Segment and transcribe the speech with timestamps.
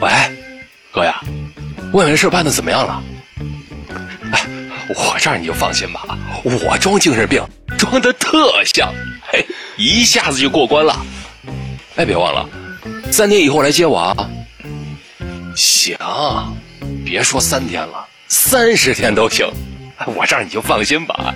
[0.00, 0.10] 喂，
[0.92, 1.20] 哥呀，
[1.92, 3.02] 问问事办的怎么样了？
[4.32, 4.46] 哎，
[4.88, 6.00] 我这儿你就放心吧，
[6.44, 7.42] 我装精神病
[7.78, 8.92] 装的特像，
[9.32, 9.44] 嘿，
[9.76, 10.94] 一下子就过关了。
[11.96, 12.46] 哎，别忘了，
[13.10, 14.14] 三天以后来接我啊。
[15.54, 15.96] 行，
[17.04, 19.46] 别说三天了，三十天都行。
[20.14, 21.34] 我这儿你就放心吧，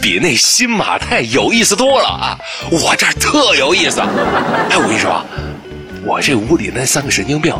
[0.00, 2.38] 比那新马泰有意思多了啊！
[2.70, 4.00] 我这儿特有意思。
[4.00, 5.22] 哎，我跟你说，
[6.06, 7.54] 我这屋里那三个神经病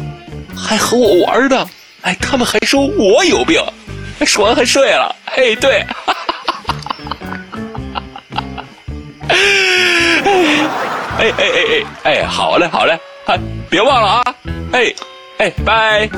[0.59, 1.69] 还和我玩呢。
[2.03, 3.63] 哎，他们还说我有病，
[4.27, 5.15] 说完还睡了。
[5.27, 5.85] 嘿，对。
[11.19, 12.99] 哎哎哎哎哎，好嘞好嘞，
[13.69, 14.35] 别忘了啊！
[14.73, 14.95] 哎
[15.39, 16.09] 哎，拜。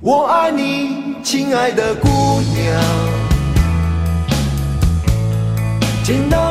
[0.00, 2.82] 我爱你，亲爱的姑娘。
[6.04, 6.49] 见到，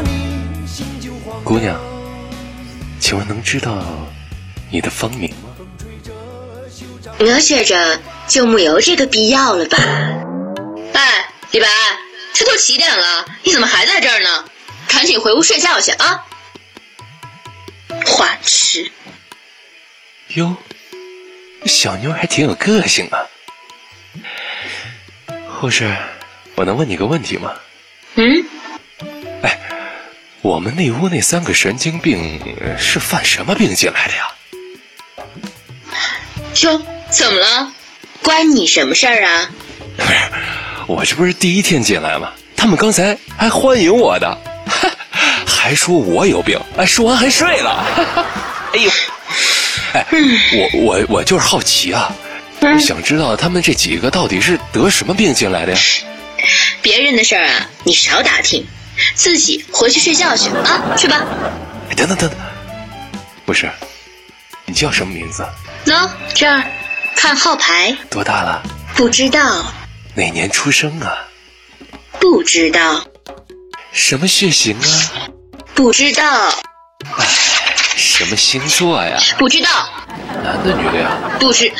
[1.43, 1.79] 姑娘，
[2.99, 3.83] 请问能知道
[4.71, 5.49] 你的芳名吗？
[7.19, 9.77] 我觉着就没有这个必要了吧。
[10.93, 11.67] 哎，李白，
[12.33, 14.45] 这都几点了，你怎么还在这儿呢？
[14.87, 16.25] 赶紧回屋睡觉去啊！
[18.05, 18.91] 花痴。
[20.35, 20.55] 哟，
[21.65, 23.25] 小妞还挺有个性啊。
[25.59, 25.95] 护士，
[26.55, 27.53] 我能问你个问题吗？
[28.15, 28.45] 嗯。
[30.39, 32.39] 哎，我们那屋那三个神经病
[32.77, 34.31] 是犯什么病进来的呀？
[36.63, 37.73] 哟，怎么了？
[38.21, 39.49] 关你什么事儿啊？
[39.97, 40.13] 不是，
[40.87, 42.31] 我这不是第一天进来吗？
[42.55, 44.37] 他们刚才还欢迎我的，
[45.45, 47.85] 还说我有病，哎，说完还睡了。
[48.73, 48.91] 哎呦，
[49.93, 52.13] 哎，我我我就是好奇啊。
[52.79, 55.79] 想知道他们这几个到底是得什么病进来的呀？
[56.81, 58.65] 别人的事儿啊，你少打听，
[59.15, 61.23] 自己回去睡觉去啊，去吧。
[61.95, 62.39] 等等等等，
[63.45, 63.69] 不是，
[64.65, 65.45] 你叫什么名字？
[65.85, 66.63] 喏，这儿
[67.15, 67.95] 看号牌。
[68.09, 68.61] 多大了？
[68.95, 69.65] 不知道。
[70.15, 71.17] 哪年出生啊？
[72.19, 73.03] 不知道。
[73.91, 75.27] 什么血型啊？
[75.73, 76.49] 不知道。
[77.17, 77.25] 哎，
[77.95, 79.19] 什么星座呀？
[79.37, 79.89] 不知道。
[80.43, 81.11] 男的女的呀？
[81.39, 81.71] 不知。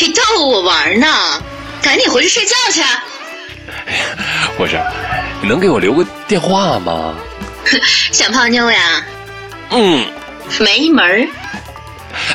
[0.00, 1.42] 你逗我玩呢，
[1.82, 2.82] 赶紧回去睡觉去。
[2.82, 4.78] 哎呀，我说，
[5.42, 7.16] 你能给我留个电话吗？
[8.12, 9.04] 想泡妞呀？
[9.70, 10.06] 嗯，
[10.60, 11.26] 没门儿。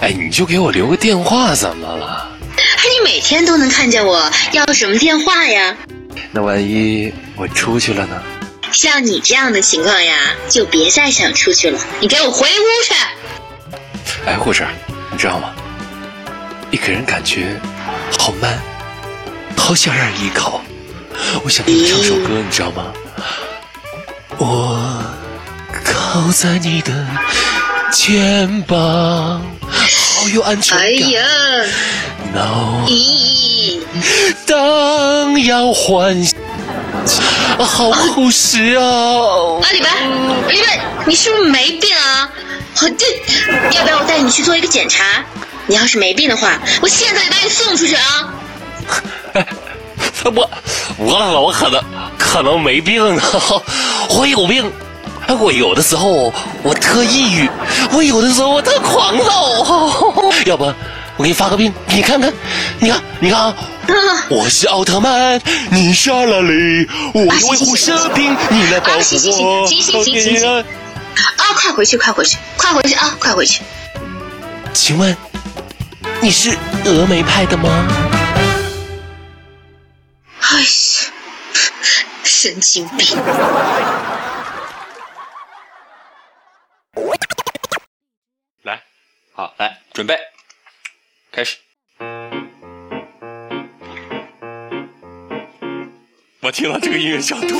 [0.01, 2.29] 哎，你就给我留个电话怎么了？
[2.57, 5.75] 哎，你每天都能看见我，要什么电话呀？
[6.31, 8.21] 那万一我出去了呢？
[8.73, 10.15] 像你这样的情况呀，
[10.49, 11.79] 就别再想出去了。
[12.01, 12.93] 你给我回屋去。
[14.25, 14.67] 哎，护士，
[15.11, 15.53] 你知道吗？
[16.69, 17.57] 你给人感觉
[18.19, 18.59] 好慢，
[19.55, 20.61] 好想让人依靠。
[21.43, 22.93] 我想给你唱首歌，你知道吗？
[24.37, 25.03] 我
[25.83, 26.93] 靠在你的
[27.91, 28.77] 肩膀，
[29.69, 30.85] 好有安全感。
[30.85, 31.21] 哎呀，
[32.85, 33.79] 咦，
[34.45, 36.35] 当要欢喜，
[37.57, 38.83] 好朴实啊！
[38.83, 39.89] 啊，李白，
[40.49, 42.29] 李白，你是不是没病啊？
[42.75, 43.05] 好，这
[43.75, 45.23] 要不要我带你去做一个检查？
[45.65, 48.33] 你要是没病的话，我现在就把你送出去啊！
[50.25, 50.49] 我
[50.97, 51.83] 我我可能
[52.17, 53.21] 可能没病呢，
[54.09, 54.71] 我有病。
[55.39, 57.49] 我有的时候我特抑郁，
[57.91, 60.31] 我有的时候我特狂躁。
[60.45, 60.63] 要不
[61.17, 62.33] 我给你发个病，你看看，
[62.79, 63.53] 你看你看啊！
[64.29, 69.01] 我是奥特曼，你是阿拉蕾，我维护生病，你来保护我。
[69.01, 70.59] 行行行行行行行！
[70.59, 70.63] 啊，
[71.55, 73.63] 快回去，快回去，快回去啊，快回去！
[74.73, 75.15] 请问？
[76.21, 77.67] 你是峨眉派的吗？
[82.39, 83.17] 神经病！
[88.61, 88.83] 来，
[89.33, 90.15] 好，来，准备，
[91.31, 91.57] 开始。
[96.41, 97.59] 我听到这个音乐想吐。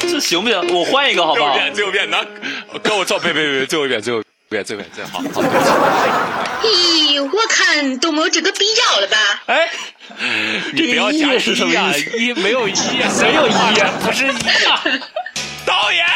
[0.00, 0.74] 这行不行？
[0.74, 1.52] 我换一个好不好？
[1.52, 2.24] 最后一遍，最后一遍，拿，
[2.82, 5.24] 跟我照，别别别，最后一遍，最后一遍，最后一遍，最好好。
[6.64, 9.16] 咦，我看都没有这个必要了吧？
[9.46, 9.68] 哎，
[10.72, 12.18] 你不要加是什么意思？
[12.18, 12.74] 一没有一，
[13.20, 13.52] 没有一，
[14.02, 14.28] 不是一
[14.64, 14.80] 呀。
[15.66, 16.06] 导演，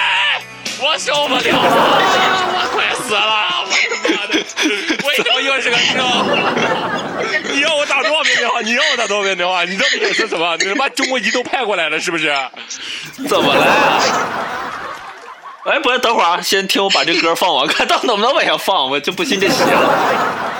[0.80, 1.68] 我受不了了，
[2.54, 3.20] 我快死了！
[3.68, 3.70] 我
[4.02, 4.32] 他妈的，
[5.06, 5.92] 为什么又是个车？
[7.52, 8.62] 你让我打多少遍电话？
[8.62, 9.62] 你让我打多少遍电话？
[9.64, 10.56] 你这意思什么？
[10.56, 12.34] 你他妈中国移动派过来了是不是？
[13.28, 14.00] 怎么了呀？
[15.64, 20.51] 哎，不是，等会儿啊，先听我把这歌放完，看到能不能往下放，我就不信这邪了。